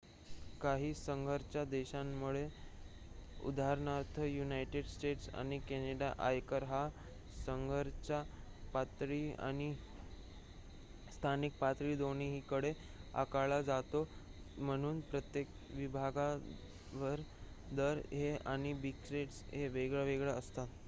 [0.61, 2.47] काही संघराज्य देशांमध्ये
[3.39, 6.87] उदाहरणार्थ युनायटेड स्टेट्स आणि कॅनडा आयकर हा
[7.37, 8.21] संघराज्य
[8.73, 9.73] पातळीवर आणि
[11.07, 12.73] स्थानिक पातळी दोन्हीकडे
[13.15, 14.07] आकारला जातो
[14.57, 17.21] म्हणून प्रत्येक विभागवार
[17.71, 17.99] दर
[18.45, 20.67] आणि ब्रॅकेट्स हे वेगवेगळे असतात